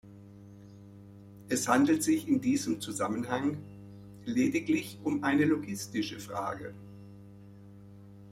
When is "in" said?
2.27-2.41